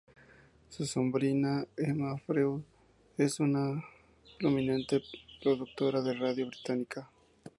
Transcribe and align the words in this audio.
Su 0.69 0.83
sobrina, 0.87 1.63
Emma 1.77 2.17
Freud, 2.17 2.61
es 3.19 3.39
una 3.39 3.85
prominente 4.39 4.99
productora 5.43 6.01
de 6.01 6.15
radio 6.15 6.47
británica. 6.47 7.07